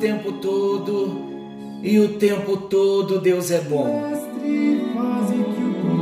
Tempo 0.00 0.32
todo 0.32 1.28
e 1.82 1.98
o 1.98 2.14
tempo 2.14 2.56
todo 2.56 3.20
Deus 3.20 3.50
é 3.50 3.60
bom. 3.60 4.02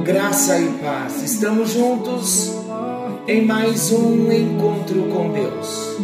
Graça 0.05 0.59
e 0.59 0.69
paz. 0.79 1.21
Estamos 1.21 1.73
juntos 1.73 2.55
em 3.27 3.45
mais 3.45 3.91
um 3.91 4.31
encontro 4.31 5.03
com 5.13 5.33
Deus. 5.33 5.97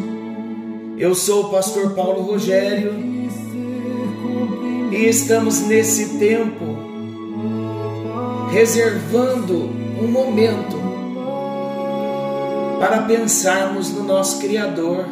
Eu 0.98 1.14
sou 1.14 1.44
o 1.44 1.50
pastor 1.50 1.94
Paulo 1.94 2.22
Rogério 2.22 2.92
e 4.90 5.08
estamos 5.08 5.60
nesse 5.60 6.18
tempo 6.18 6.64
reservando 8.50 9.70
um 10.02 10.08
momento 10.08 10.76
para 12.80 13.02
pensarmos 13.02 13.92
no 13.92 14.02
nosso 14.02 14.40
Criador, 14.40 15.06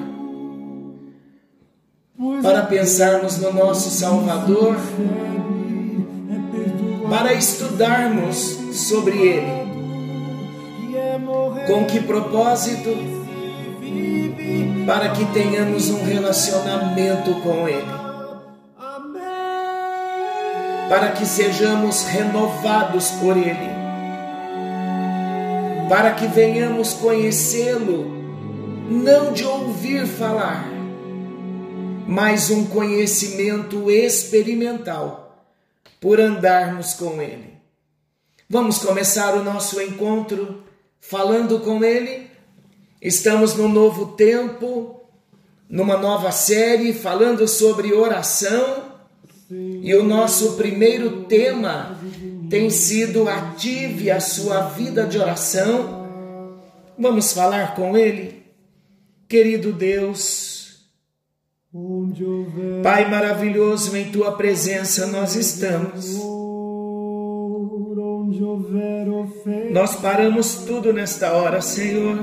para 2.43 2.63
pensarmos 2.63 3.39
no 3.39 3.53
nosso 3.53 3.89
Salvador, 3.91 4.77
para 7.09 7.33
estudarmos 7.35 8.59
sobre 8.73 9.17
Ele. 9.17 9.63
Com 11.67 11.85
que 11.85 12.01
propósito? 12.01 12.91
Para 14.85 15.11
que 15.11 15.25
tenhamos 15.27 15.91
um 15.91 16.05
relacionamento 16.05 17.35
com 17.43 17.69
Ele. 17.69 18.03
Para 20.89 21.13
que 21.13 21.25
sejamos 21.25 22.05
renovados 22.05 23.11
por 23.13 23.37
Ele. 23.37 23.71
Para 25.89 26.13
que 26.13 26.27
venhamos 26.27 26.95
conhecê-lo, 26.95 28.11
não 28.91 29.33
de 29.33 29.45
ouvir 29.45 30.07
falar, 30.07 30.72
mas 32.13 32.51
um 32.51 32.67
conhecimento 32.67 33.91
experimental, 33.91 35.47
por 35.99 36.21
andarmos 36.21 36.93
com 36.93 37.23
Ele. 37.23 37.55
Vamos 38.51 38.81
começar 38.81 39.35
o 39.35 39.43
nosso 39.43 39.81
encontro 39.81 40.63
falando 41.01 41.61
com 41.61 41.83
Ele. 41.83 42.27
Estamos 43.01 43.55
num 43.55 43.67
novo 43.67 44.09
tempo, 44.09 45.01
numa 45.67 45.97
nova 45.97 46.31
série 46.33 46.93
falando 46.93 47.49
sobre 47.49 47.95
oração. 47.95 48.93
E 49.51 49.95
o 49.95 50.05
nosso 50.05 50.53
primeiro 50.57 51.25
tema 51.25 51.99
tem 52.51 52.69
sido 52.69 53.27
Ative 53.27 54.11
a 54.11 54.21
sua 54.21 54.69
vida 54.69 55.07
de 55.07 55.19
oração. 55.19 56.61
Vamos 56.99 57.33
falar 57.33 57.75
com 57.75 57.97
Ele? 57.97 58.43
Querido 59.27 59.73
Deus, 59.73 60.62
Pai 62.83 63.09
maravilhoso, 63.09 63.97
em 63.97 64.13
Tua 64.13 64.33
presença 64.33 65.07
nós 65.07 65.35
estamos. 65.35 66.21
Nós 69.71 69.97
paramos 69.97 70.55
tudo 70.67 70.93
nesta 70.93 71.33
hora, 71.33 71.63
Senhor. 71.63 72.19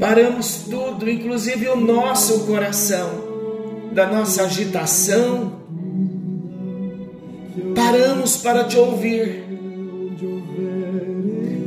Paramos 0.00 0.64
tudo, 0.64 1.10
inclusive 1.10 1.68
o 1.68 1.76
nosso 1.76 2.46
coração, 2.46 3.10
da 3.92 4.06
nossa 4.06 4.44
agitação. 4.44 5.60
Paramos 7.74 8.38
para 8.38 8.64
te 8.64 8.78
ouvir. 8.78 9.44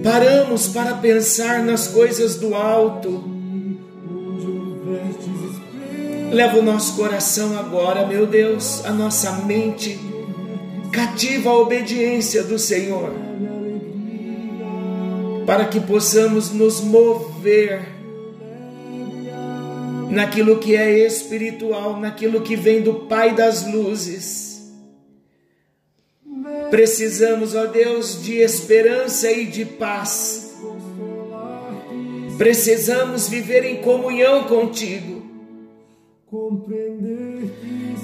Paramos 0.04 0.68
para 0.68 0.96
pensar 0.96 1.64
nas 1.64 1.88
coisas 1.88 2.38
do 2.38 2.56
alto. 2.56 3.33
Leva 6.34 6.58
o 6.58 6.64
nosso 6.64 6.96
coração 6.96 7.56
agora, 7.60 8.08
meu 8.08 8.26
Deus, 8.26 8.84
a 8.84 8.92
nossa 8.92 9.32
mente 9.46 10.00
cativa 10.92 11.52
a 11.52 11.60
obediência 11.60 12.42
do 12.44 12.58
Senhor, 12.58 13.14
para 15.46 15.66
que 15.66 15.80
possamos 15.80 16.52
nos 16.52 16.82
mover 16.82 17.88
naquilo 20.10 20.58
que 20.58 20.76
é 20.76 21.06
espiritual, 21.06 22.00
naquilo 22.00 22.42
que 22.42 22.56
vem 22.56 22.82
do 22.82 22.96
Pai 23.08 23.36
das 23.36 23.72
luzes. 23.72 24.74
Precisamos, 26.72 27.54
ó 27.54 27.68
Deus, 27.68 28.24
de 28.24 28.38
esperança 28.38 29.32
e 29.32 29.46
de 29.46 29.66
paz. 29.66 30.56
Precisamos 32.40 33.30
viver 33.30 33.64
em 33.66 33.84
comunhão 33.84 34.46
contigo. 34.46 35.23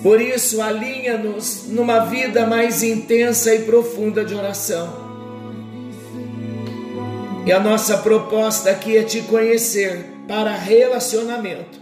Por 0.04 0.22
isso, 0.22 0.62
alinha-nos 0.62 1.66
numa 1.68 2.02
vida 2.02 2.46
mais 2.46 2.84
intensa 2.84 3.54
e 3.56 3.64
profunda 3.64 4.24
de 4.24 4.36
oração. 4.36 5.10
E 7.46 7.52
a 7.52 7.60
nossa 7.60 7.98
proposta 7.98 8.70
aqui 8.70 8.96
é 8.96 9.04
te 9.04 9.22
conhecer 9.22 10.06
para 10.28 10.56
relacionamento. 10.56 11.80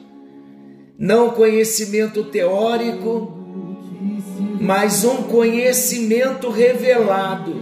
Não 0.97 1.31
conhecimento 1.31 2.23
teórico, 2.23 3.37
mas 4.61 5.03
um 5.03 5.23
conhecimento 5.23 6.49
revelado 6.49 7.59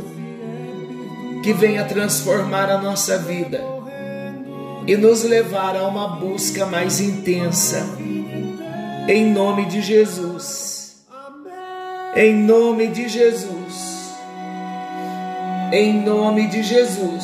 que 1.43 1.53
venha 1.53 1.83
transformar 1.85 2.69
a 2.69 2.79
nossa 2.79 3.17
vida 3.17 3.61
e 4.87 4.95
nos 4.95 5.23
levar 5.23 5.75
a 5.75 5.87
uma 5.87 6.07
busca 6.19 6.65
mais 6.65 6.99
intensa. 6.99 7.83
Em 9.07 9.31
nome 9.31 9.67
de 9.67 9.81
Jesus. 9.81 11.05
Em 12.15 12.35
nome 12.35 12.87
de 12.87 13.07
Jesus. 13.07 14.15
Em 15.71 16.01
nome 16.03 16.47
de 16.47 16.63
Jesus, 16.63 17.23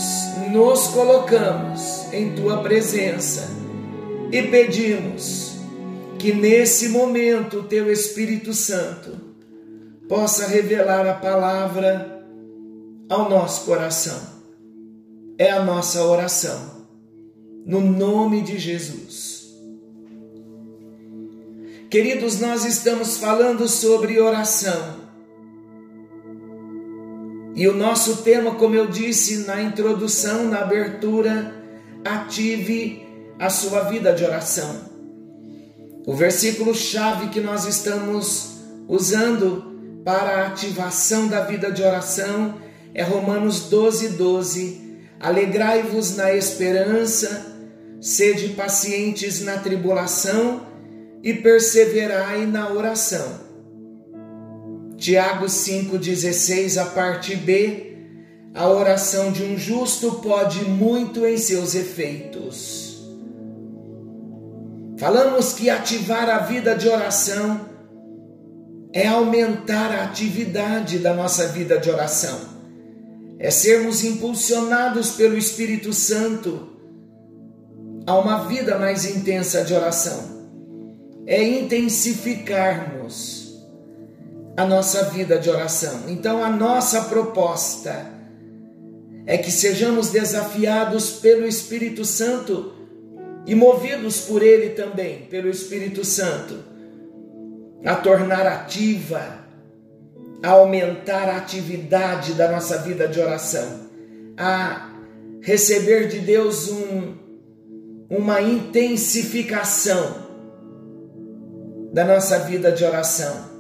nos 0.52 0.90
colocamos 0.90 2.12
em 2.14 2.36
tua 2.36 2.62
presença 2.62 3.50
e 4.31 4.44
pedimos 4.44 5.53
que 6.20 6.32
nesse 6.34 6.90
momento 6.90 7.59
o 7.59 7.64
teu 7.64 7.91
Espírito 7.91 8.53
Santo 8.53 9.17
possa 10.08 10.47
revelar 10.47 11.08
a 11.08 11.16
palavra 11.16 12.23
ao 13.09 13.28
nosso 13.28 13.66
coração. 13.66 14.20
É 15.35 15.50
a 15.50 15.64
nossa 15.64 16.03
oração. 16.03 16.85
No 17.66 17.82
nome 17.82 18.41
de 18.41 18.59
Jesus. 18.59 19.30
Queridos, 21.91 22.40
nós 22.40 22.64
estamos 22.64 23.17
falando 23.17 23.67
sobre 23.67 24.17
oração. 24.17 25.02
E 27.53 27.67
o 27.67 27.76
nosso 27.76 28.23
tema, 28.23 28.55
como 28.55 28.76
eu 28.76 28.88
disse 28.88 29.40
na 29.40 29.61
introdução, 29.61 30.46
na 30.46 30.59
abertura, 30.59 31.53
ative 32.05 33.05
a 33.38 33.49
sua 33.49 33.82
vida 33.90 34.14
de 34.14 34.23
oração. 34.23 34.73
O 36.08 36.16
versículo 36.16 36.73
chave 36.73 37.28
que 37.28 37.41
nós 37.41 37.66
estamos 37.66 38.61
usando 38.88 40.02
para 40.05 40.43
a 40.43 40.47
ativação 40.47 41.28
da 41.28 41.41
vida 41.41 41.70
de 41.70 41.84
oração 41.84 42.55
é 42.93 43.03
Romanos 43.03 43.67
12, 43.67 44.11
12. 44.14 44.97
Alegrai-vos 45.20 46.16
na 46.16 46.34
esperança, 46.34 47.53
sede 47.99 48.53
pacientes 48.53 49.41
na 49.41 49.58
tribulação 49.58 50.71
e 51.23 51.34
perseverai 51.34 52.46
na 52.46 52.70
oração. 52.70 53.41
Tiago 54.97 55.46
5,16, 55.46 56.82
a 56.82 56.85
parte 56.85 57.35
B, 57.35 57.97
a 58.53 58.68
oração 58.68 59.32
de 59.32 59.44
um 59.44 59.58
justo 59.58 60.14
pode 60.16 60.64
muito 60.66 61.26
em 61.26 61.38
seus 61.38 61.73
efeitos. 61.73 62.91
Falamos 64.97 65.53
que 65.53 65.70
ativar 65.70 66.29
a 66.29 66.40
vida 66.40 66.76
de 66.76 66.88
oração 66.88 67.62
é 68.94 69.08
aumentar 69.08 69.91
a 69.91 70.03
atividade 70.03 71.00
da 71.00 71.14
nossa 71.14 71.47
vida 71.47 71.79
de 71.79 71.90
oração, 71.90 72.40
é 73.40 73.50
sermos 73.50 74.03
impulsionados 74.03 75.12
pelo 75.12 75.38
Espírito 75.38 75.94
Santo 75.94 76.67
a 78.06 78.20
uma 78.20 78.46
vida 78.46 78.78
mais 78.78 79.06
intensa 79.06 79.64
de 79.64 79.74
oração, 79.74 80.41
é 81.26 81.44
intensificarmos 81.44 83.41
a 84.58 84.66
nossa 84.66 85.06
vida 85.06 85.38
de 85.40 85.50
oração. 85.50 86.03
Então, 86.08 86.44
a 86.44 86.50
nossa 86.50 87.03
proposta 87.03 88.12
é 89.26 89.38
que 89.38 89.52
sejamos 89.52 90.09
desafiados 90.09 91.12
pelo 91.12 91.47
Espírito 91.47 92.03
Santo 92.03 92.73
e 93.46 93.56
movidos 93.56 94.22
por 94.22 94.41
Ele 94.44 94.70
também, 94.72 95.28
pelo 95.29 95.50
Espírito 95.50 96.03
Santo, 96.03 96.56
a 97.85 97.96
tornar 97.96 98.46
ativa, 98.46 99.40
a 100.44 100.50
aumentar 100.50 101.29
a 101.29 101.38
atividade 101.38 102.34
da 102.34 102.52
nossa 102.52 102.79
vida 102.79 103.08
de 103.08 103.20
oração, 103.20 103.90
a 104.38 104.91
receber 105.41 106.08
de 106.08 106.20
Deus 106.20 106.70
um, 106.70 107.16
uma 108.09 108.41
intensificação 108.41 110.30
da 111.91 112.05
nossa 112.05 112.40
vida 112.40 112.72
de 112.72 112.84
oração. 112.85 113.52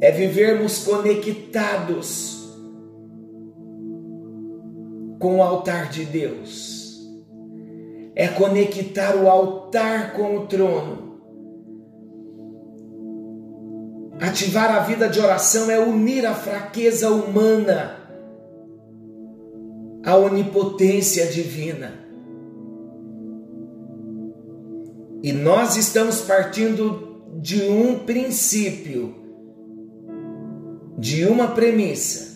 É 0.00 0.10
vivermos 0.10 0.84
conectados 0.84 2.34
com 5.18 5.38
o 5.38 5.42
altar 5.42 5.88
de 5.90 6.04
Deus. 6.04 7.00
É 8.14 8.28
conectar 8.28 9.16
o 9.16 9.28
altar 9.28 10.14
com 10.14 10.36
o 10.36 10.46
trono. 10.46 11.04
Ativar 14.20 14.70
a 14.70 14.80
vida 14.80 15.08
de 15.08 15.20
oração 15.20 15.70
é 15.70 15.78
unir 15.78 16.24
a 16.24 16.34
fraqueza 16.34 17.10
humana 17.10 17.96
à 20.04 20.16
onipotência 20.16 21.26
divina. 21.26 22.03
E 25.24 25.32
nós 25.32 25.76
estamos 25.76 26.20
partindo 26.20 27.24
de 27.40 27.62
um 27.62 27.98
princípio, 28.00 29.12
de 30.98 31.24
uma 31.24 31.48
premissa 31.48 32.34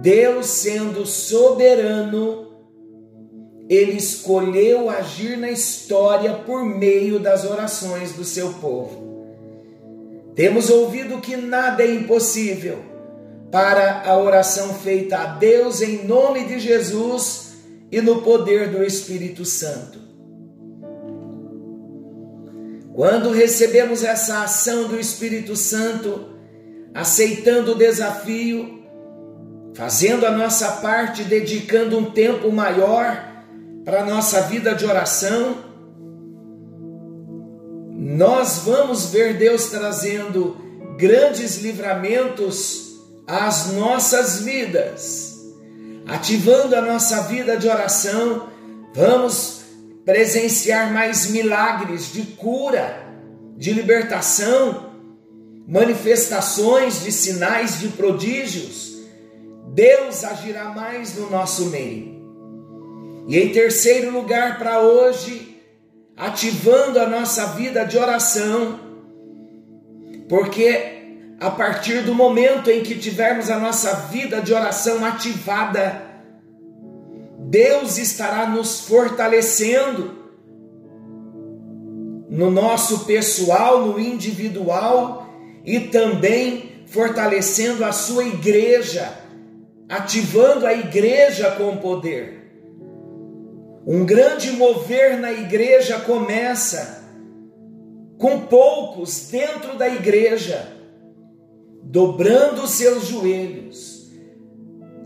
Deus, 0.00 0.46
sendo 0.46 1.04
soberano, 1.04 2.46
ele 3.68 3.96
escolheu 3.96 4.88
agir 4.88 5.36
na 5.36 5.50
história 5.50 6.34
por 6.34 6.64
meio 6.64 7.18
das 7.18 7.44
orações 7.44 8.12
do 8.12 8.24
seu 8.24 8.54
povo. 8.54 9.08
Temos 10.34 10.70
ouvido 10.70 11.20
que 11.20 11.36
nada 11.36 11.82
é 11.82 11.92
impossível 11.92 12.78
para 13.50 14.02
a 14.08 14.16
oração 14.16 14.72
feita 14.74 15.18
a 15.18 15.26
Deus 15.26 15.82
em 15.82 16.04
nome 16.04 16.44
de 16.44 16.60
Jesus 16.60 17.54
e 17.90 18.00
no 18.00 18.22
poder 18.22 18.70
do 18.70 18.84
Espírito 18.84 19.44
Santo. 19.44 20.07
Quando 22.98 23.30
recebemos 23.30 24.02
essa 24.02 24.42
ação 24.42 24.88
do 24.88 24.98
Espírito 24.98 25.54
Santo, 25.54 26.30
aceitando 26.92 27.70
o 27.70 27.74
desafio, 27.76 28.82
fazendo 29.72 30.26
a 30.26 30.32
nossa 30.32 30.68
parte, 30.82 31.22
dedicando 31.22 31.96
um 31.96 32.10
tempo 32.10 32.50
maior 32.50 33.44
para 33.84 34.02
a 34.02 34.04
nossa 34.04 34.40
vida 34.40 34.74
de 34.74 34.84
oração, 34.84 35.58
nós 37.96 38.62
vamos 38.64 39.12
ver 39.12 39.34
Deus 39.34 39.66
trazendo 39.66 40.56
grandes 40.98 41.62
livramentos 41.62 42.96
às 43.28 43.74
nossas 43.74 44.40
vidas, 44.40 45.38
ativando 46.04 46.74
a 46.74 46.82
nossa 46.82 47.22
vida 47.28 47.56
de 47.56 47.68
oração, 47.68 48.48
vamos 48.92 49.57
presenciar 50.08 50.90
mais 50.90 51.30
milagres 51.30 52.10
de 52.10 52.22
cura, 52.22 53.06
de 53.58 53.74
libertação, 53.74 54.94
manifestações 55.68 57.02
de 57.02 57.12
sinais 57.12 57.78
de 57.78 57.88
prodígios 57.88 58.88
Deus 59.74 60.24
agirá 60.24 60.70
mais 60.70 61.14
no 61.14 61.28
nosso 61.28 61.66
meio. 61.66 62.16
E 63.28 63.38
em 63.38 63.52
terceiro 63.52 64.10
lugar, 64.10 64.58
para 64.58 64.80
hoje, 64.80 65.60
ativando 66.16 66.98
a 66.98 67.06
nossa 67.06 67.48
vida 67.48 67.84
de 67.84 67.98
oração, 67.98 68.80
porque 70.26 71.36
a 71.38 71.50
partir 71.50 72.00
do 72.00 72.14
momento 72.14 72.70
em 72.70 72.82
que 72.82 72.94
tivermos 72.94 73.50
a 73.50 73.58
nossa 73.58 73.94
vida 74.10 74.40
de 74.40 74.54
oração 74.54 75.04
ativada, 75.04 76.07
Deus 77.48 77.98
estará 77.98 78.48
nos 78.48 78.80
fortalecendo 78.80 80.16
no 82.28 82.50
nosso 82.50 83.04
pessoal, 83.04 83.86
no 83.86 83.98
individual 83.98 85.26
e 85.64 85.80
também 85.80 86.84
fortalecendo 86.86 87.84
a 87.84 87.92
sua 87.92 88.24
igreja 88.24 89.26
ativando 89.88 90.66
a 90.66 90.74
igreja 90.74 91.52
com 91.52 91.78
poder. 91.78 92.36
Um 93.86 94.04
grande 94.04 94.52
mover 94.52 95.18
na 95.18 95.32
igreja 95.32 95.98
começa 96.00 97.02
com 98.18 98.40
poucos 98.40 99.28
dentro 99.30 99.78
da 99.78 99.88
igreja, 99.88 100.68
dobrando 101.82 102.66
seus 102.66 103.06
joelhos. 103.06 104.10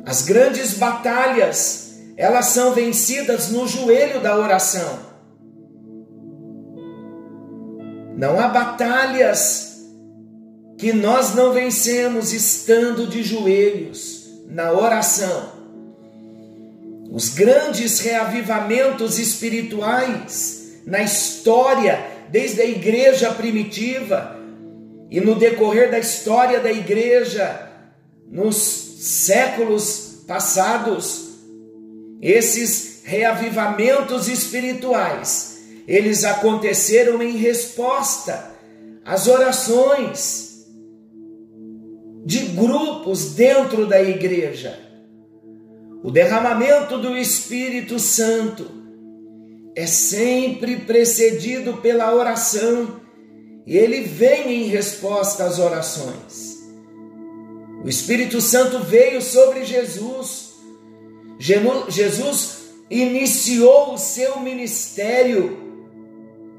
As 0.05 0.23
grandes 0.23 0.75
batalhas, 0.79 1.82
elas 2.17 2.47
são 2.47 2.73
vencidas 2.73 3.51
no 3.51 3.67
joelho 3.67 4.21
da 4.21 4.37
oração. 4.37 4.99
Não 8.17 8.39
há 8.39 8.49
batalhas 8.49 9.73
que 10.79 10.93
nós 10.93 11.35
não 11.35 11.53
vencemos 11.53 12.33
estando 12.33 13.07
de 13.07 13.23
joelhos 13.23 14.29
na 14.49 14.73
oração. 14.73 15.53
Os 17.11 17.31
grandes 17.31 18.01
reavivamentos 18.01 19.19
espirituais 19.19 20.63
na 20.87 21.03
história, 21.03 22.05
desde 22.31 22.61
a 22.61 22.67
igreja 22.67 23.31
primitiva 23.33 24.37
e 25.11 25.21
no 25.21 25.35
decorrer 25.35 25.91
da 25.91 25.99
história 25.99 26.59
da 26.59 26.73
igreja, 26.73 27.69
nos 28.31 28.57
séculos 28.57 30.23
passados, 30.27 31.32
esses 32.23 33.03
reavivamentos 33.03 34.29
espirituais, 34.29 35.59
eles 35.89 36.23
aconteceram 36.23 37.21
em 37.21 37.37
resposta 37.37 38.55
às 39.05 39.27
orações 39.27 40.65
de 42.25 42.39
grupos 42.39 43.35
dentro 43.35 43.87
da 43.87 44.01
igreja. 44.01 44.79
O 46.05 46.13
derramamento 46.13 46.97
do 46.99 47.17
Espírito 47.17 47.99
Santo 47.99 48.71
é 49.75 49.87
sempre 49.87 50.77
precedido 50.77 51.79
pela 51.79 52.15
oração 52.15 53.01
e 53.67 53.77
ele 53.77 54.03
vem 54.03 54.63
em 54.63 54.69
resposta 54.69 55.45
às 55.45 55.59
orações. 55.59 56.59
O 57.85 57.89
Espírito 57.89 58.41
Santo 58.41 58.79
veio 58.79 59.21
sobre 59.21 59.65
Jesus. 59.65 60.42
Jesus 61.89 62.67
iniciou 62.89 63.95
o 63.95 63.99
seu 63.99 64.39
ministério 64.39 65.59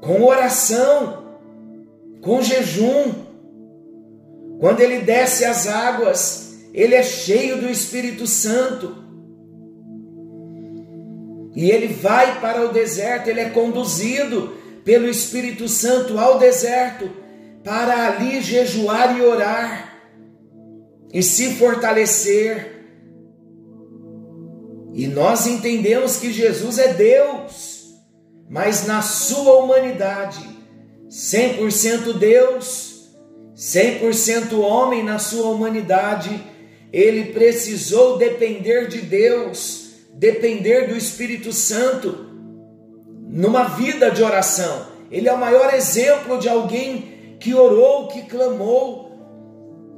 com 0.02 0.22
oração, 0.22 1.38
com 2.20 2.42
jejum, 2.42 3.14
quando 4.60 4.80
ele 4.80 4.98
desce 4.98 5.46
as 5.46 5.66
águas, 5.66 6.58
ele 6.74 6.94
é 6.94 7.02
cheio 7.02 7.62
do 7.62 7.70
Espírito 7.70 8.26
Santo. 8.26 8.94
E 11.56 11.70
ele 11.70 11.86
vai 11.86 12.38
para 12.40 12.66
o 12.68 12.72
deserto, 12.72 13.28
ele 13.28 13.40
é 13.40 13.48
conduzido 13.48 14.52
pelo 14.84 15.08
Espírito 15.08 15.66
Santo 15.66 16.18
ao 16.18 16.38
deserto, 16.38 17.10
para 17.62 18.08
ali 18.08 18.42
jejuar 18.42 19.16
e 19.16 19.22
orar, 19.22 19.94
e 21.10 21.22
se 21.22 21.54
fortalecer. 21.54 22.73
E 24.94 25.08
nós 25.08 25.44
entendemos 25.48 26.18
que 26.18 26.32
Jesus 26.32 26.78
é 26.78 26.94
Deus, 26.94 27.92
mas 28.48 28.86
na 28.86 29.02
sua 29.02 29.54
humanidade, 29.56 30.38
100% 31.10 32.16
Deus, 32.16 33.10
100% 33.56 34.56
homem 34.60 35.02
na 35.02 35.18
sua 35.18 35.50
humanidade, 35.50 36.40
ele 36.92 37.32
precisou 37.32 38.16
depender 38.16 38.86
de 38.86 39.00
Deus, 39.00 39.90
depender 40.12 40.86
do 40.86 40.96
Espírito 40.96 41.52
Santo 41.52 42.26
numa 43.28 43.64
vida 43.64 44.12
de 44.12 44.22
oração. 44.22 44.86
Ele 45.10 45.28
é 45.28 45.32
o 45.32 45.40
maior 45.40 45.74
exemplo 45.74 46.38
de 46.38 46.48
alguém 46.48 47.36
que 47.40 47.52
orou, 47.52 48.06
que 48.06 48.22
clamou. 48.22 49.12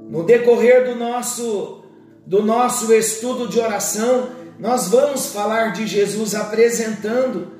No 0.08 0.22
decorrer 0.22 0.86
do 0.86 0.94
nosso 0.94 1.82
do 2.26 2.42
nosso 2.42 2.92
estudo 2.92 3.46
de 3.46 3.60
oração, 3.60 4.30
nós 4.58 4.88
vamos 4.88 5.26
falar 5.26 5.72
de 5.72 5.86
Jesus 5.86 6.34
apresentando 6.34 7.52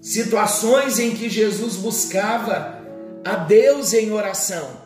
situações 0.00 0.98
em 0.98 1.12
que 1.12 1.28
Jesus 1.28 1.76
buscava 1.76 2.80
a 3.24 3.36
Deus 3.36 3.92
em 3.92 4.12
oração. 4.12 4.82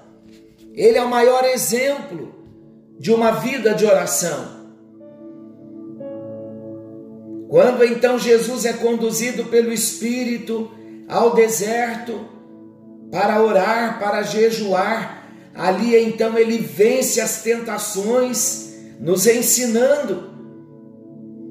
Ele 0.74 0.98
é 0.98 1.02
o 1.02 1.08
maior 1.08 1.44
exemplo 1.44 2.34
de 2.98 3.12
uma 3.12 3.32
vida 3.32 3.74
de 3.74 3.84
oração. 3.84 4.56
Quando 7.48 7.84
então 7.84 8.18
Jesus 8.18 8.64
é 8.64 8.72
conduzido 8.72 9.44
pelo 9.46 9.72
Espírito 9.72 10.70
ao 11.08 11.34
deserto 11.34 12.28
para 13.10 13.40
orar, 13.42 13.98
para 13.98 14.22
jejuar, 14.22 15.28
ali 15.54 15.96
então 15.96 16.36
ele 16.36 16.58
vence 16.58 17.20
as 17.20 17.42
tentações, 17.42 18.74
nos 18.98 19.26
ensinando 19.26 20.35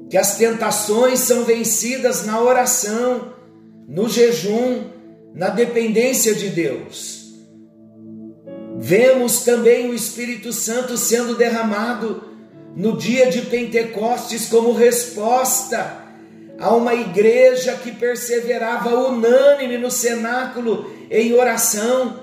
que 0.08 0.16
as 0.16 0.36
tentações 0.36 1.20
são 1.20 1.44
vencidas 1.44 2.24
na 2.24 2.40
oração, 2.40 3.32
no 3.88 4.08
jejum, 4.08 4.84
na 5.34 5.48
dependência 5.48 6.34
de 6.34 6.48
Deus. 6.48 7.26
Vemos 8.78 9.40
também 9.40 9.90
o 9.90 9.94
Espírito 9.94 10.52
Santo 10.52 10.96
sendo 10.96 11.34
derramado 11.34 12.22
no 12.76 12.96
dia 12.96 13.30
de 13.30 13.42
Pentecostes 13.42 14.48
como 14.48 14.72
resposta 14.72 16.04
a 16.58 16.74
uma 16.74 16.94
igreja 16.94 17.74
que 17.74 17.90
perseverava 17.90 18.94
unânime 18.94 19.78
no 19.78 19.90
cenáculo 19.90 20.90
em 21.10 21.32
oração. 21.32 22.22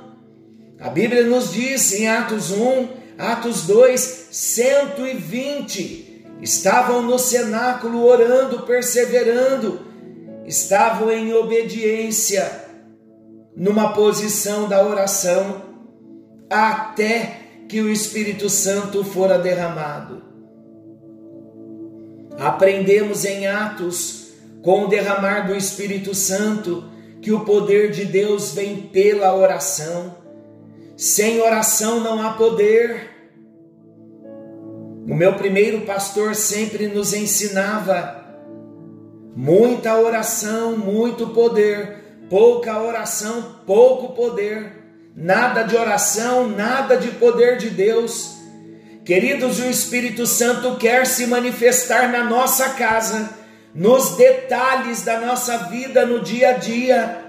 A 0.79 0.89
Bíblia 0.89 1.23
nos 1.23 1.51
diz 1.51 1.93
em 1.93 2.07
Atos 2.07 2.51
1, 2.51 2.87
Atos 3.17 3.63
2, 3.63 4.27
120 4.31 6.02
estavam 6.43 7.01
no 7.01 7.17
cenáculo 7.17 8.05
orando, 8.05 8.63
perseverando, 8.63 9.79
estavam 10.45 11.09
em 11.09 11.33
obediência, 11.33 12.51
numa 13.55 13.93
posição 13.93 14.67
da 14.67 14.85
oração 14.85 15.61
até 16.49 17.39
que 17.69 17.79
o 17.79 17.89
Espírito 17.89 18.49
Santo 18.49 19.05
fora 19.05 19.39
derramado. 19.39 20.21
Aprendemos 22.37 23.23
em 23.23 23.47
Atos, 23.47 24.33
com 24.61 24.83
o 24.83 24.87
derramar 24.89 25.47
do 25.47 25.55
Espírito 25.55 26.13
Santo, 26.13 26.83
que 27.21 27.31
o 27.31 27.45
poder 27.45 27.91
de 27.91 28.03
Deus 28.03 28.53
vem 28.53 28.87
pela 28.87 29.33
oração. 29.33 30.17
Sem 30.97 31.39
oração 31.39 32.01
não 32.01 32.21
há 32.21 32.33
poder. 32.33 33.12
O 35.07 35.13
meu 35.13 35.33
primeiro 35.33 35.81
pastor 35.81 36.35
sempre 36.35 36.87
nos 36.87 37.13
ensinava 37.13 38.23
muita 39.35 39.97
oração, 39.97 40.77
muito 40.77 41.27
poder, 41.27 42.17
pouca 42.29 42.79
oração, 42.79 43.59
pouco 43.65 44.13
poder 44.13 44.83
nada 45.15 45.63
de 45.63 45.75
oração, 45.75 46.49
nada 46.49 46.97
de 46.97 47.11
poder 47.11 47.57
de 47.57 47.69
Deus. 47.69 48.33
Queridos, 49.05 49.59
o 49.59 49.69
Espírito 49.69 50.25
Santo 50.25 50.77
quer 50.77 51.05
se 51.05 51.27
manifestar 51.27 52.11
na 52.11 52.23
nossa 52.23 52.69
casa, 52.69 53.29
nos 53.75 54.15
detalhes 54.15 55.03
da 55.03 55.19
nossa 55.19 55.57
vida 55.69 56.05
no 56.05 56.21
dia 56.21 56.49
a 56.49 56.53
dia. 56.53 57.25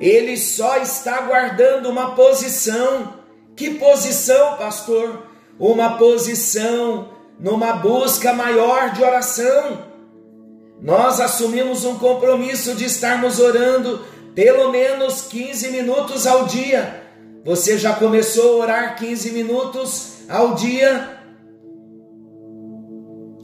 Ele 0.00 0.36
só 0.36 0.78
está 0.78 1.20
guardando 1.22 1.88
uma 1.88 2.14
posição. 2.14 3.20
Que 3.54 3.74
posição, 3.74 4.56
pastor? 4.56 5.26
Uma 5.62 5.96
posição 5.96 7.10
numa 7.38 7.74
busca 7.74 8.32
maior 8.32 8.90
de 8.90 9.00
oração. 9.00 9.78
Nós 10.80 11.20
assumimos 11.20 11.84
um 11.84 12.00
compromisso 12.00 12.74
de 12.74 12.84
estarmos 12.84 13.38
orando 13.38 14.04
pelo 14.34 14.72
menos 14.72 15.22
15 15.22 15.70
minutos 15.70 16.26
ao 16.26 16.46
dia. 16.46 17.04
Você 17.44 17.78
já 17.78 17.94
começou 17.94 18.54
a 18.54 18.64
orar 18.64 18.96
15 18.98 19.30
minutos 19.30 20.14
ao 20.28 20.56
dia? 20.56 21.20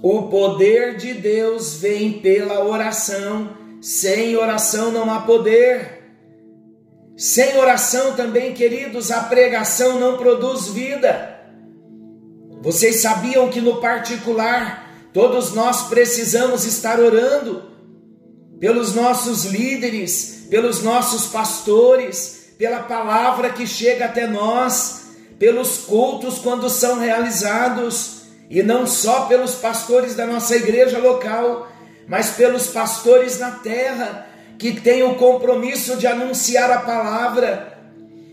O 0.03 0.23
poder 0.23 0.97
de 0.97 1.15
Deus 1.15 1.75
vem 1.75 2.15
pela 2.15 2.65
oração. 2.65 3.51
Sem 3.81 4.37
oração 4.37 4.91
não 4.91 5.09
há 5.09 5.21
poder. 5.21 6.03
Sem 7.17 7.57
oração 7.59 8.17
também, 8.17 8.55
queridos, 8.55 9.13
a 9.13 9.21
pregação 9.21 10.01
não 10.01 10.17
produz 10.17 10.67
vida. 10.67 11.38
Vocês 12.61 13.01
sabiam 13.01 13.49
que 13.49 13.61
no 13.61 13.81
particular 13.81 14.89
todos 15.13 15.53
nós 15.53 15.89
precisamos 15.89 16.65
estar 16.65 16.99
orando 17.01 17.63
pelos 18.61 18.95
nossos 18.95 19.45
líderes, 19.45 20.47
pelos 20.51 20.83
nossos 20.83 21.27
pastores, 21.27 22.53
pela 22.59 22.81
palavra 22.81 23.51
que 23.51 23.67
chega 23.67 24.07
até 24.07 24.27
nós, 24.27 25.13
pelos 25.39 25.79
cultos 25.79 26.39
quando 26.39 26.69
são 26.69 26.99
realizados, 26.99 28.23
e 28.51 28.63
não 28.63 28.87
só 28.87 29.27
pelos 29.27 29.55
pastores 29.55 30.15
da 30.15 30.27
nossa 30.27 30.57
igreja 30.57 30.99
local, 30.99 31.69
mas 32.09 32.31
pelos 32.31 32.67
pastores 32.69 33.39
na 33.39 33.53
terra 33.53 34.27
que 34.59 34.81
têm 34.81 35.03
o 35.05 35.15
compromisso 35.15 35.97
de 35.97 36.07
anunciar 36.07 36.71
a 36.71 36.81
palavra. 36.81 37.79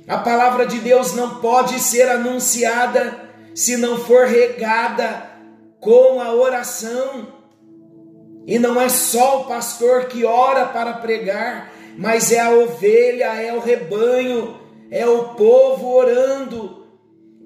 A 0.08 0.18
palavra 0.18 0.66
de 0.66 0.80
Deus 0.80 1.14
não 1.14 1.36
pode 1.36 1.80
ser 1.80 2.10
anunciada 2.10 3.25
se 3.56 3.78
não 3.78 3.98
for 3.98 4.28
regada 4.28 5.30
com 5.80 6.22
a 6.22 6.34
oração. 6.34 7.34
E 8.46 8.60
não 8.60 8.80
é 8.80 8.90
só 8.90 9.42
o 9.42 9.46
pastor 9.46 10.06
que 10.06 10.26
ora 10.26 10.66
para 10.66 10.94
pregar, 10.96 11.72
mas 11.98 12.32
é 12.32 12.42
a 12.42 12.52
ovelha, 12.52 13.34
é 13.42 13.54
o 13.54 13.62
rebanho, 13.62 14.60
é 14.92 15.08
o 15.08 15.30
povo 15.30 15.88
orando 15.96 16.86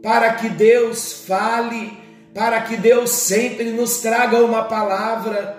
para 0.01 0.33
que 0.33 0.49
Deus 0.49 1.13
fale, 1.25 1.93
para 2.33 2.59
que 2.61 2.75
Deus 2.75 3.11
sempre 3.11 3.71
nos 3.71 3.99
traga 3.99 4.43
uma 4.43 4.63
palavra. 4.63 5.57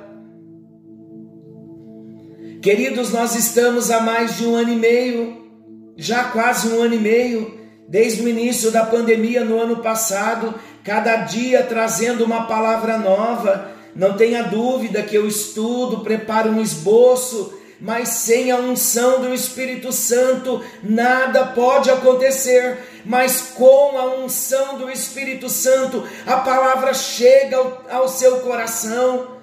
Queridos, 2.61 3.13
nós 3.13 3.35
estamos 3.37 3.91
há 3.91 4.01
mais 4.01 4.37
de 4.37 4.47
um 4.47 4.55
ano 4.57 4.73
e 4.73 4.77
meio, 4.77 5.51
já 5.97 6.25
quase 6.25 6.69
um 6.69 6.83
ano 6.83 6.95
e 6.95 6.99
meio, 6.99 7.60
desde 7.91 8.23
o 8.23 8.29
início 8.29 8.71
da 8.71 8.87
pandemia 8.87 9.45
no 9.45 9.61
ano 9.61 9.83
passado, 9.83 10.55
cada 10.83 11.17
dia 11.17 11.63
trazendo 11.65 12.25
uma 12.25 12.47
palavra 12.47 12.97
nova. 12.97 13.73
Não 13.95 14.17
tenha 14.17 14.45
dúvida 14.45 15.03
que 15.03 15.15
eu 15.15 15.29
estudo, 15.29 16.01
preparo 16.01 16.49
um 16.49 16.63
esboço 16.63 17.61
mas 17.81 18.11
sem 18.11 18.51
a 18.51 18.57
unção 18.57 19.23
do 19.23 19.33
Espírito 19.33 19.91
Santo 19.91 20.63
nada 20.83 21.47
pode 21.47 21.91
acontecer. 21.91 22.79
Mas 23.07 23.41
com 23.55 23.99
a 23.99 24.17
unção 24.17 24.77
do 24.77 24.91
Espírito 24.91 25.49
Santo, 25.49 26.07
a 26.27 26.37
palavra 26.37 26.93
chega 26.93 27.57
ao, 27.91 28.07
seu 28.07 28.41
coração, 28.41 29.39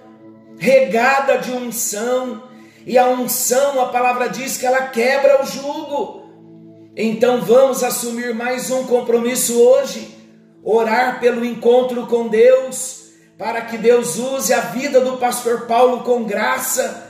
regada 0.59 1.39
de 1.39 1.51
unção, 1.51 2.43
e 2.85 2.97
a 2.97 3.07
unção, 3.07 3.81
a 3.81 3.87
palavra 3.87 4.29
diz 4.29 4.57
que 4.57 4.65
ela 4.65 4.83
quebra 4.83 5.41
o 5.41 5.45
jugo. 5.45 6.26
Então 6.99 7.41
vamos 7.41 7.83
assumir 7.83 8.33
mais 8.33 8.71
um 8.71 8.87
compromisso 8.87 9.61
hoje, 9.61 10.17
orar 10.63 11.19
pelo 11.19 11.45
encontro 11.45 12.07
com 12.07 12.27
Deus, 12.27 13.11
para 13.37 13.61
que 13.61 13.77
Deus 13.77 14.17
use 14.17 14.51
a 14.51 14.61
vida 14.61 14.99
do 14.99 15.17
pastor 15.17 15.67
Paulo 15.67 16.03
com 16.03 16.23
graça 16.23 17.07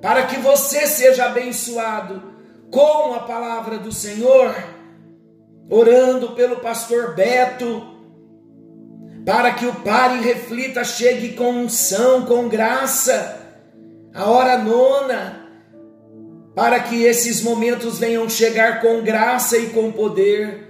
para 0.00 0.26
que 0.26 0.36
você 0.36 0.86
seja 0.86 1.24
abençoado 1.24 2.22
com 2.70 3.14
a 3.14 3.20
palavra 3.20 3.78
do 3.78 3.90
Senhor, 3.90 4.54
orando 5.70 6.32
pelo 6.32 6.56
pastor 6.56 7.14
Beto, 7.14 7.82
para 9.24 9.52
que 9.54 9.64
o 9.64 9.74
pare 9.76 10.18
e 10.18 10.22
reflita, 10.22 10.84
chegue 10.84 11.30
com 11.30 11.50
unção, 11.52 12.26
com 12.26 12.48
graça, 12.48 13.40
a 14.12 14.26
hora 14.30 14.58
nona, 14.58 15.43
para 16.54 16.80
que 16.80 17.02
esses 17.02 17.42
momentos 17.42 17.98
venham 17.98 18.28
chegar 18.28 18.80
com 18.80 19.02
graça 19.02 19.58
e 19.58 19.70
com 19.70 19.90
poder, 19.90 20.68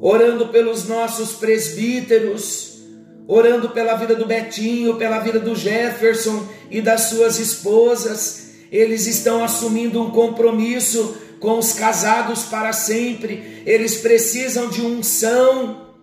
orando 0.00 0.48
pelos 0.48 0.86
nossos 0.86 1.32
presbíteros, 1.32 2.82
orando 3.26 3.70
pela 3.70 3.94
vida 3.94 4.14
do 4.14 4.26
Betinho, 4.26 4.96
pela 4.96 5.20
vida 5.20 5.40
do 5.40 5.54
Jefferson 5.54 6.46
e 6.70 6.80
das 6.80 7.02
suas 7.02 7.38
esposas. 7.38 8.46
eles 8.70 9.06
estão 9.06 9.42
assumindo 9.42 10.02
um 10.02 10.10
compromisso 10.10 11.16
com 11.40 11.58
os 11.58 11.72
casados 11.72 12.44
para 12.44 12.72
sempre. 12.72 13.62
Eles 13.64 13.98
precisam 13.98 14.68
de 14.68 14.82
unção 14.82 15.94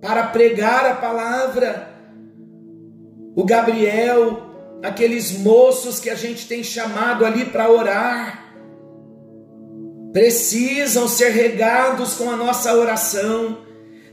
para 0.00 0.26
pregar 0.26 0.84
a 0.84 0.94
palavra. 0.96 1.88
O 3.34 3.44
Gabriel, 3.44 4.51
aqueles 4.82 5.32
moços 5.38 6.00
que 6.00 6.10
a 6.10 6.14
gente 6.14 6.46
tem 6.46 6.64
chamado 6.64 7.24
ali 7.24 7.44
para 7.44 7.70
orar, 7.70 8.52
precisam 10.12 11.08
ser 11.08 11.30
regados 11.30 12.14
com 12.14 12.30
a 12.30 12.36
nossa 12.36 12.74
oração. 12.74 13.58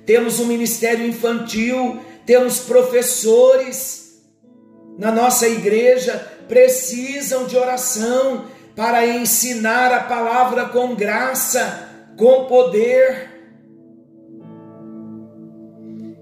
Temos 0.05 0.39
um 0.39 0.45
ministério 0.45 1.05
infantil, 1.05 1.99
temos 2.25 2.59
professores 2.59 4.21
na 4.97 5.11
nossa 5.11 5.47
igreja, 5.47 6.15
precisam 6.47 7.45
de 7.45 7.57
oração 7.57 8.45
para 8.75 9.05
ensinar 9.05 9.91
a 9.91 10.03
palavra 10.03 10.65
com 10.67 10.95
graça, 10.95 11.89
com 12.17 12.45
poder. 12.45 13.27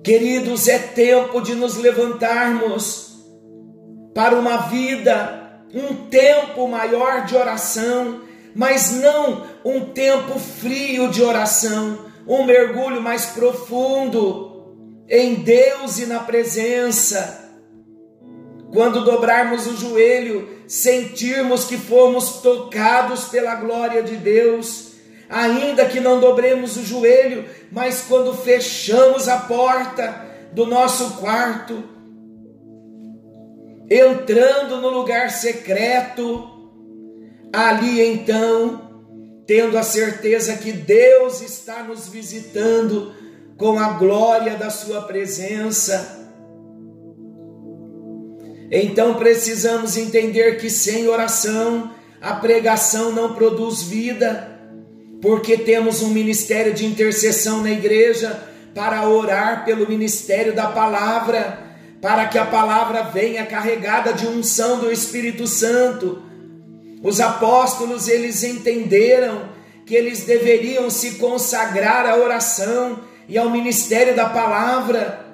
Queridos, 0.03 0.67
é 0.67 0.79
tempo 0.79 1.41
de 1.41 1.53
nos 1.53 1.75
levantarmos 1.75 3.06
para 4.17 4.33
uma 4.33 4.57
vida, 4.61 5.61
um 5.71 5.93
tempo 6.07 6.67
maior 6.67 7.25
de 7.25 7.35
oração, 7.35 8.21
mas 8.55 8.89
não 8.89 9.45
um 9.63 9.91
tempo 9.91 10.39
frio 10.39 11.07
de 11.09 11.21
oração, 11.21 11.99
um 12.27 12.43
mergulho 12.43 12.99
mais 12.99 13.27
profundo 13.27 14.75
em 15.07 15.35
Deus 15.35 15.99
e 15.99 16.07
na 16.07 16.21
presença. 16.21 17.47
Quando 18.73 19.05
dobrarmos 19.05 19.67
o 19.67 19.77
joelho, 19.77 20.49
sentirmos 20.67 21.65
que 21.65 21.77
fomos 21.77 22.41
tocados 22.41 23.25
pela 23.25 23.53
glória 23.53 24.01
de 24.01 24.15
Deus, 24.15 24.93
ainda 25.29 25.85
que 25.85 25.99
não 25.99 26.19
dobremos 26.19 26.75
o 26.75 26.83
joelho, 26.83 27.45
mas 27.71 28.01
quando 28.01 28.33
fechamos 28.33 29.27
a 29.27 29.37
porta 29.37 30.25
do 30.53 30.65
nosso 30.65 31.17
quarto, 31.17 31.96
entrando 33.89 34.81
no 34.81 34.89
lugar 34.89 35.31
secreto, 35.31 36.49
ali 37.53 38.01
então, 38.01 39.03
tendo 39.45 39.77
a 39.77 39.83
certeza 39.83 40.57
que 40.57 40.71
Deus 40.71 41.41
está 41.41 41.83
nos 41.83 42.07
visitando 42.07 43.13
com 43.57 43.79
a 43.79 43.93
glória 43.93 44.55
da 44.55 44.69
Sua 44.69 45.01
presença, 45.03 46.17
então 48.69 49.15
precisamos 49.15 49.95
entender 49.95 50.57
que 50.57 50.69
sem 50.69 51.07
oração 51.07 51.91
a 52.21 52.33
pregação 52.33 53.11
não 53.13 53.33
produz 53.33 53.83
vida, 53.83 54.59
porque 55.21 55.57
temos 55.57 56.01
um 56.01 56.09
ministério 56.09 56.73
de 56.73 56.85
intercessão 56.85 57.61
na 57.61 57.71
igreja 57.71 58.43
para 58.75 59.07
orar 59.07 59.63
pelo 59.65 59.87
ministério 59.87 60.53
da 60.53 60.67
palavra, 60.67 61.66
para 62.01 62.27
que 62.27 62.37
a 62.37 62.45
palavra 62.45 63.03
venha 63.03 63.45
carregada 63.45 64.13
de 64.13 64.27
unção 64.27 64.79
do 64.79 64.91
Espírito 64.91 65.47
Santo. 65.47 66.21
Os 67.03 67.19
apóstolos 67.19 68.07
eles 68.07 68.43
entenderam 68.43 69.49
que 69.85 69.95
eles 69.95 70.25
deveriam 70.25 70.89
se 70.89 71.15
consagrar 71.15 72.05
à 72.05 72.17
oração 72.17 72.99
e 73.27 73.37
ao 73.37 73.49
ministério 73.49 74.15
da 74.15 74.29
palavra 74.29 75.27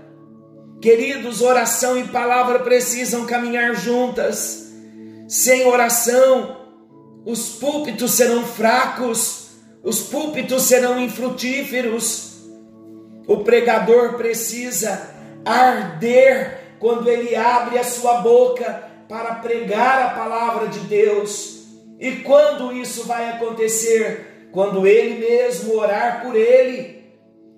Queridos, 0.84 1.40
oração 1.40 1.98
e 1.98 2.04
palavra 2.10 2.60
precisam 2.60 3.26
caminhar 3.26 3.74
juntas. 3.74 4.68
Sem 5.30 5.66
oração, 5.66 6.58
os 7.26 7.52
púlpitos 7.52 8.12
serão 8.12 8.46
fracos, 8.46 9.52
os 9.82 10.02
púlpitos 10.02 10.64
serão 10.64 11.00
infrutíferos. 11.00 12.34
O 13.26 13.46
pregador 13.46 14.16
precisa 14.18 15.13
arder 15.46 16.60
quando 16.80 17.10
ele 17.10 17.36
abre 17.36 17.78
a 17.78 17.84
sua 17.84 18.22
boca 18.22 18.92
para 19.08 19.36
pregar 19.36 20.04
a 20.04 20.10
palavra 20.10 20.68
de 20.68 20.80
Deus. 20.82 21.64
E 22.00 22.18
quando 22.18 22.74
isso 22.74 23.06
vai 23.06 23.30
acontecer? 23.30 24.50
Quando 24.52 24.86
ele 24.86 25.20
mesmo 25.20 25.76
orar 25.76 26.22
por 26.22 26.36
ele 26.36 27.04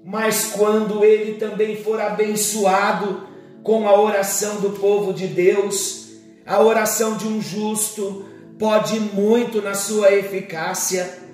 mas 0.05 0.51
quando 0.51 1.03
ele 1.03 1.39
também 1.39 1.75
for 1.75 1.99
abençoado 1.99 3.27
com 3.63 3.89
a 3.89 3.99
oração 3.99 4.57
do 4.57 4.69
povo 4.69 5.11
de 5.11 5.25
Deus, 5.25 6.09
a 6.45 6.61
oração 6.61 7.17
de 7.17 7.27
um 7.27 7.41
justo 7.41 8.23
pode 8.59 8.99
muito 8.99 9.63
na 9.63 9.73
sua 9.73 10.11
eficácia. 10.13 11.24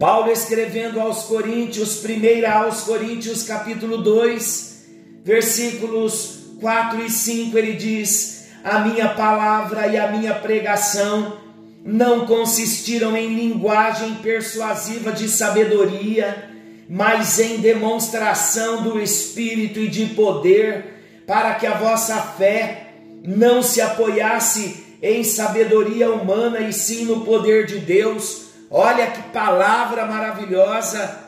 Paulo 0.00 0.32
escrevendo 0.32 0.98
aos 0.98 1.24
Coríntios, 1.24 1.96
primeira 1.96 2.50
aos 2.54 2.84
Coríntios, 2.84 3.42
capítulo 3.42 3.98
2, 3.98 4.86
versículos 5.22 6.38
4 6.58 7.04
e 7.04 7.10
5, 7.10 7.58
ele 7.58 7.74
diz: 7.74 8.46
A 8.64 8.78
minha 8.78 9.10
palavra 9.10 9.88
e 9.88 9.98
a 9.98 10.10
minha 10.10 10.32
pregação 10.32 11.36
não 11.84 12.24
consistiram 12.24 13.14
em 13.14 13.34
linguagem 13.34 14.14
persuasiva 14.22 15.12
de 15.12 15.28
sabedoria, 15.28 16.48
mas 16.88 17.38
em 17.38 17.58
demonstração 17.58 18.82
do 18.82 18.98
Espírito 18.98 19.80
e 19.80 19.88
de 19.88 20.06
poder, 20.14 21.24
para 21.26 21.56
que 21.56 21.66
a 21.66 21.76
vossa 21.76 22.16
fé 22.38 22.94
não 23.22 23.62
se 23.62 23.82
apoiasse 23.82 24.82
em 25.02 25.22
sabedoria 25.22 26.10
humana 26.10 26.60
e 26.60 26.72
sim 26.72 27.04
no 27.04 27.20
poder 27.20 27.66
de 27.66 27.80
Deus. 27.80 28.48
Olha 28.70 29.08
que 29.08 29.20
palavra 29.32 30.06
maravilhosa. 30.06 31.18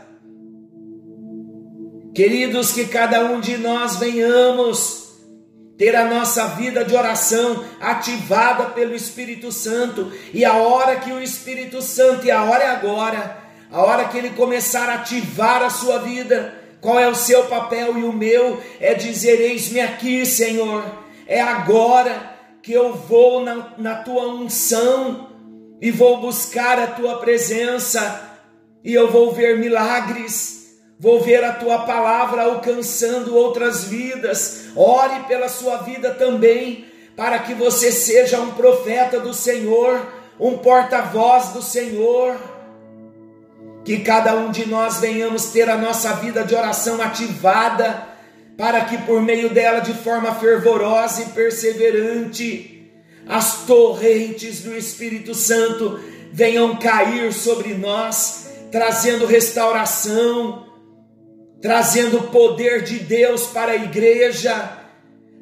Queridos, 2.14 2.72
que 2.72 2.87
cada 2.87 3.24
um 3.24 3.40
de 3.40 3.57
nós 3.57 3.96
venhamos 3.96 5.02
ter 5.76 5.96
a 5.96 6.05
nossa 6.05 6.48
vida 6.48 6.85
de 6.85 6.94
oração 6.94 7.64
ativada 7.81 8.66
pelo 8.66 8.94
Espírito 8.94 9.50
Santo, 9.50 10.12
e 10.33 10.44
a 10.44 10.55
hora 10.55 10.96
que 10.96 11.11
o 11.11 11.20
Espírito 11.20 11.83
Santo, 11.83 12.24
e 12.26 12.31
a 12.31 12.44
hora 12.44 12.62
é 12.62 12.68
agora, 12.68 13.38
a 13.72 13.83
hora 13.83 14.05
que 14.05 14.16
ele 14.16 14.31
começar 14.31 14.88
a 14.88 14.96
ativar 14.96 15.62
a 15.62 15.70
sua 15.70 15.98
vida, 15.98 16.55
qual 16.81 17.00
é 17.00 17.09
o 17.09 17.14
seu 17.14 17.46
papel 17.46 17.98
e 17.98 18.05
o 18.05 18.12
meu? 18.12 18.62
É 18.78 18.94
dizer: 18.94 19.40
Eis-me 19.40 19.81
aqui, 19.81 20.24
Senhor, 20.24 20.85
é 21.26 21.40
agora 21.40 22.37
que 22.62 22.72
eu 22.72 22.94
vou 22.94 23.42
na, 23.42 23.74
na 23.78 23.94
tua 23.96 24.28
unção 24.28 25.32
e 25.83 25.90
vou 25.90 26.18
buscar 26.18 26.79
a 26.79 26.87
tua 26.87 27.18
presença, 27.18 28.31
e 28.83 28.95
eu 28.95 29.11
vou 29.11 29.33
ver 29.33 29.59
milagres, 29.59 30.79
vou 30.99 31.21
ver 31.21 31.45
a 31.45 31.53
tua 31.53 31.81
palavra 31.81 32.45
alcançando 32.45 33.37
outras 33.37 33.85
vidas. 33.85 34.68
Ore 34.75 35.25
pela 35.29 35.49
sua 35.49 35.79
vida 35.79 36.14
também, 36.14 36.87
para 37.14 37.38
que 37.40 37.53
você 37.53 37.92
seja 37.92 38.40
um 38.40 38.53
profeta 38.53 39.21
do 39.21 39.35
Senhor, 39.35 40.01
um 40.40 40.57
porta-voz 40.57 41.49
do 41.49 41.61
Senhor 41.61 42.38
que 43.85 43.99
cada 43.99 44.37
um 44.37 44.51
de 44.51 44.68
nós 44.68 44.99
venhamos 44.99 45.47
ter 45.47 45.68
a 45.68 45.77
nossa 45.77 46.14
vida 46.14 46.45
de 46.45 46.55
oração 46.55 47.01
ativada, 47.03 48.11
para 48.57 48.83
que 48.85 48.99
por 48.99 49.21
meio 49.21 49.51
dela, 49.51 49.81
de 49.81 49.92
forma 49.92 50.35
fervorosa 50.37 51.23
e 51.23 51.27
perseverante, 51.27 52.82
as 53.27 53.65
torrentes 53.67 54.61
do 54.61 54.77
Espírito 54.77 55.35
Santo 55.35 56.01
venham 56.33 56.77
cair 56.77 57.33
sobre 57.33 57.75
nós, 57.75 58.49
trazendo 58.71 59.27
restauração, 59.27 60.67
trazendo 61.61 62.23
poder 62.31 62.83
de 62.83 62.99
Deus 62.99 63.47
para 63.47 63.73
a 63.73 63.77
igreja, 63.77 64.79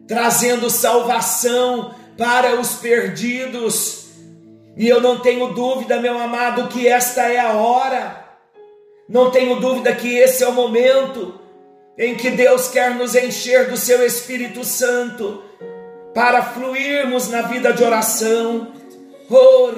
trazendo 0.07 0.69
salvação 0.69 1.95
para 2.19 2.61
os 2.61 2.75
perdidos. 2.75 4.09
E 4.77 4.88
eu 4.88 5.01
não 5.01 5.21
tenho 5.21 5.55
dúvida, 5.55 6.01
meu 6.01 6.19
amado, 6.19 6.69
que 6.69 6.87
esta 6.87 7.23
é 7.23 7.38
a 7.38 7.53
hora 7.53 8.21
não 9.11 9.29
tenho 9.29 9.59
dúvida 9.59 9.93
que 9.93 10.16
esse 10.19 10.45
é 10.45 10.47
o 10.47 10.53
momento 10.53 11.35
em 11.99 12.14
que 12.14 12.31
Deus 12.31 12.69
quer 12.69 12.95
nos 12.95 13.16
encher 13.16 13.69
do 13.69 13.77
seu 13.77 14.07
Espírito 14.07 14.62
Santo 14.62 15.43
para 16.14 16.42
fluirmos 16.42 17.29
na 17.29 17.42
vida 17.42 17.73
de 17.73 17.83
oração. 17.83 18.73
Oh, 19.29 19.70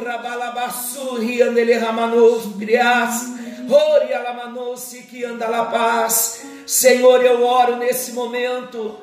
alamanossi 4.15 5.03
que 5.03 5.25
anda 5.25 5.47
paz. 5.65 6.43
Senhor, 6.67 7.25
eu 7.25 7.45
oro 7.45 7.77
nesse 7.77 8.13
momento 8.13 8.97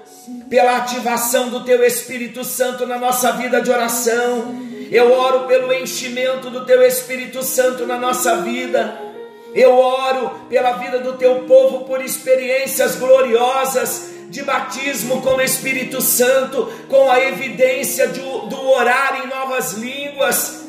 pela 0.49 0.77
ativação 0.77 1.49
do 1.49 1.63
teu 1.63 1.83
Espírito 1.83 2.43
Santo 2.43 2.87
na 2.87 2.97
nossa 2.97 3.33
vida 3.33 3.61
de 3.61 3.69
oração. 3.69 4.67
Eu 4.91 5.11
oro 5.11 5.47
pelo 5.47 5.71
enchimento 5.71 6.49
do 6.49 6.65
teu 6.65 6.81
Espírito 6.81 7.43
Santo 7.43 7.85
na 7.85 7.97
nossa 7.97 8.37
vida 8.37 9.09
eu 9.53 9.77
oro 9.77 10.31
pela 10.47 10.73
vida 10.73 10.99
do 10.99 11.13
teu 11.13 11.43
povo 11.43 11.85
por 11.85 12.03
experiências 12.03 12.95
gloriosas 12.95 14.09
de 14.29 14.43
batismo 14.43 15.21
com 15.21 15.35
o 15.35 15.41
Espírito 15.41 16.01
Santo, 16.01 16.71
com 16.87 17.09
a 17.09 17.19
evidência 17.19 18.07
do, 18.07 18.47
do 18.47 18.69
orar 18.69 19.21
em 19.23 19.27
nova 19.27 19.49
novas 19.49 19.73
línguas. 19.73 20.61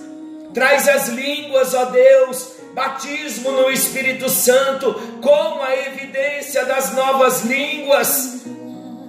Traz 0.55 0.89
as 0.89 1.09
línguas, 1.09 1.75
ó 1.75 1.85
Deus, 1.85 2.55
batismo 2.75 3.53
no 3.53 3.71
Espírito 3.71 4.29
Santo, 4.29 4.95
como 5.23 5.63
a 5.63 5.77
evidência 5.77 6.65
das 6.65 6.93
novas 6.93 7.43
línguas. 7.43 8.41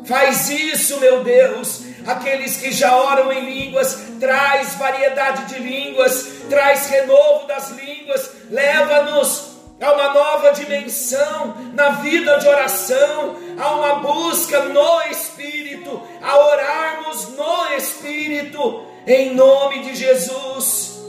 Faz 0.06 0.50
isso, 0.50 1.00
meu 1.00 1.24
Deus. 1.24 1.82
Aqueles 2.06 2.58
que 2.58 2.72
já 2.72 2.96
oram 2.96 3.32
em 3.32 3.46
línguas, 3.46 3.98
traz 4.20 4.76
variedade 4.76 5.54
de 5.54 5.60
línguas, 5.60 6.28
traz 6.50 6.88
renovo 6.88 7.48
das 7.48 7.72
línguas, 7.72 8.30
leva-nos 8.50 9.51
a 9.82 9.94
uma 9.94 10.14
nova 10.14 10.52
dimensão 10.52 11.56
na 11.74 11.90
vida 11.90 12.38
de 12.38 12.48
oração, 12.48 13.36
a 13.58 13.76
uma 13.76 13.96
busca 13.96 14.60
no 14.66 15.02
Espírito, 15.10 16.02
a 16.22 16.38
orarmos 16.38 17.30
no 17.30 17.76
Espírito, 17.76 18.86
em 19.08 19.34
nome 19.34 19.80
de 19.80 19.96
Jesus. 19.96 21.00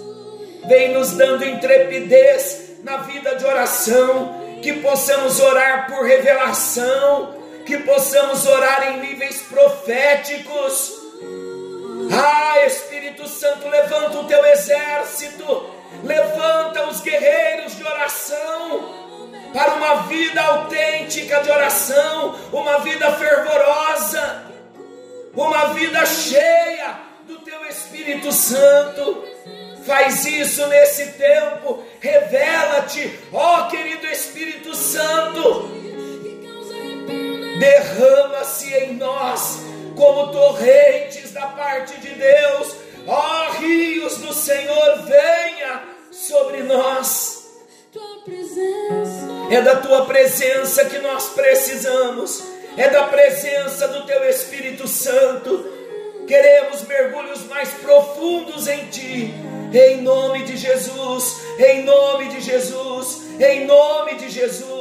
Vem 0.67 0.93
nos 0.95 1.13
dando 1.13 1.45
intrepidez 1.45 2.79
na 2.83 2.99
vida 2.99 3.35
de 3.35 3.45
oração, 3.45 4.41
que 4.63 4.73
possamos 4.75 5.39
orar 5.39 5.87
por 5.89 6.07
revelação, 6.07 7.35
que 7.67 7.77
possamos 7.79 8.47
orar 8.47 8.95
em 8.95 9.01
níveis 9.01 9.43
proféticos. 9.43 11.02
Ah, 12.11 12.65
Espírito 12.67 13.29
Santo, 13.29 13.69
levanta 13.69 14.19
o 14.19 14.25
teu 14.25 14.45
exército, 14.47 15.71
levanta 16.03 16.87
os 16.89 17.01
guerreiros 17.01 17.77
de 17.77 17.85
oração 17.85 19.03
para 19.53 19.75
uma 19.75 19.95
vida 20.05 20.41
autêntica 20.41 21.43
de 21.43 21.51
oração, 21.51 22.35
uma 22.53 22.79
vida 22.79 23.13
fervorosa, 23.13 24.45
uma 25.35 25.75
vida 25.75 26.05
cheia 26.07 26.99
do 27.27 27.39
teu 27.41 27.65
Espírito 27.67 28.33
Santo. 28.33 29.25
Faz 29.85 30.25
isso 30.25 30.67
nesse 30.69 31.13
tempo, 31.13 31.85
revela-te, 32.01 33.19
ó 33.33 33.67
querido 33.67 34.07
Espírito 34.07 34.75
Santo. 34.75 35.71
Derrama-se 37.59 38.73
em 38.75 38.95
nós 38.95 39.72
como 39.97 40.33
torrentes 40.33 41.33
da 41.33 41.47
parte 41.47 41.99
de 42.01 42.11
Deus, 42.11 42.77
ó 43.07 43.51
rios 43.59 44.19
do 44.19 44.33
Senhor, 44.33 45.03
venha 45.05 45.83
sobre 46.11 46.63
nós. 46.63 47.43
É 49.51 49.61
da 49.61 49.77
tua 49.77 50.07
presença 50.07 50.85
que 50.87 50.99
nós 50.99 51.31
precisamos, 51.31 52.43
é 52.77 52.89
da 52.89 53.05
presença 53.05 53.89
do 53.89 54.07
teu 54.07 54.25
Espírito 54.29 54.89
Santo. 54.89 55.65
Queremos 56.27 56.83
mergulhos 56.83 57.45
mais 57.45 57.69
profundos 57.71 58.67
em 58.67 58.87
ti 58.87 59.35
em 59.79 60.03
nome 60.03 60.45
de 60.45 60.57
Jesus, 60.57 61.41
em 61.59 61.83
nome 61.83 62.29
de 62.29 62.41
Jesus, 62.41 63.23
em 63.41 63.65
nome 63.65 64.17
de 64.17 64.29
Jesus. 64.29 64.72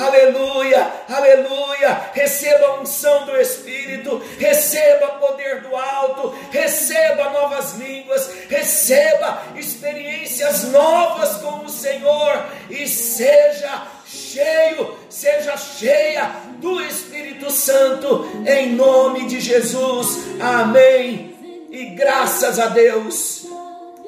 Aleluia, 0.00 0.92
aleluia. 1.08 2.10
Receba 2.14 2.66
a 2.66 2.80
unção 2.80 3.26
do 3.26 3.38
Espírito, 3.38 4.22
receba 4.38 5.06
poder 5.18 5.60
do 5.60 5.76
alto, 5.76 6.34
receba 6.50 7.30
novas 7.30 7.74
línguas, 7.74 8.30
receba 8.48 9.42
experiências 9.56 10.64
novas 10.64 11.36
com 11.36 11.64
o 11.64 11.68
Senhor 11.68 12.46
e 12.70 12.88
seja 12.88 13.86
cheio, 14.06 14.96
seja 15.08 15.56
cheia 15.56 16.30
do 16.58 16.80
Espírito 16.80 17.50
Santo, 17.50 18.26
em 18.46 18.72
nome 18.72 19.26
de 19.26 19.40
Jesus. 19.40 20.40
Amém. 20.40 21.68
E 21.70 21.86
graças 21.90 22.58
a 22.58 22.66
Deus. 22.66 23.46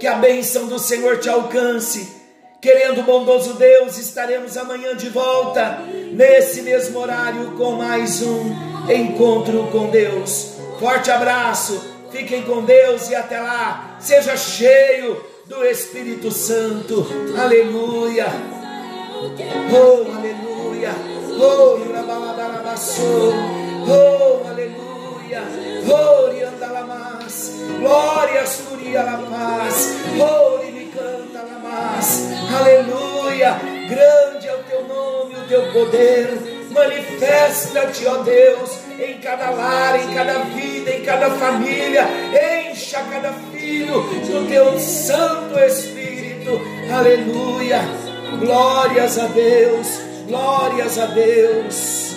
Que 0.00 0.06
a 0.08 0.16
bênção 0.16 0.66
do 0.66 0.80
Senhor 0.80 1.20
te 1.20 1.28
alcance. 1.28 2.21
Querendo 2.62 3.02
bondoso 3.02 3.54
Deus, 3.54 3.98
estaremos 3.98 4.56
amanhã 4.56 4.94
de 4.94 5.08
volta, 5.08 5.80
nesse 6.12 6.62
mesmo 6.62 6.96
horário, 7.00 7.56
com 7.56 7.72
mais 7.72 8.22
um 8.22 8.54
encontro 8.88 9.66
com 9.72 9.90
Deus. 9.90 10.58
Forte 10.78 11.10
abraço, 11.10 11.84
fiquem 12.12 12.42
com 12.42 12.62
Deus 12.62 13.10
e 13.10 13.16
até 13.16 13.40
lá. 13.40 13.96
Seja 13.98 14.36
cheio 14.36 15.24
do 15.44 15.64
Espírito 15.64 16.30
Santo. 16.30 17.04
Aleluia. 17.36 18.26
Oh, 19.72 20.16
aleluia. 20.16 20.90
Oh, 21.40 21.78
Oh, 23.88 24.48
aleluia. 24.48 25.42
Oh, 25.90 26.31
riandalamas. 26.62 27.52
Glórias, 27.78 28.62
Curia 28.68 29.02
la 29.02 29.18
paz. 29.18 29.94
Oh, 30.18 30.58
me 30.62 30.84
canta 30.90 31.42
la 31.42 31.70
paz. 31.70 32.28
Aleluia. 32.56 33.58
Grande 33.88 34.48
é 34.48 34.54
o 34.54 34.62
teu 34.64 34.86
nome, 34.86 35.34
o 35.34 35.48
teu 35.48 35.72
poder. 35.72 36.68
Manifesta-te, 36.70 38.06
ó 38.06 38.22
Deus, 38.22 38.78
em 38.98 39.20
cada 39.20 39.50
lar, 39.50 39.98
em 40.00 40.14
cada 40.14 40.38
vida, 40.44 40.90
em 40.90 41.04
cada 41.04 41.30
família. 41.30 42.06
Encha 42.70 43.00
cada 43.10 43.32
filho 43.52 44.00
do 44.00 44.48
teu 44.48 44.78
Santo 44.78 45.58
Espírito. 45.58 46.60
Aleluia. 46.90 47.80
Glórias 48.40 49.18
a 49.18 49.26
Deus. 49.26 50.00
Glórias 50.26 50.98
a 50.98 51.06
Deus. 51.06 52.11